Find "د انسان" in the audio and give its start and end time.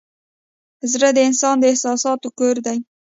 1.15-1.55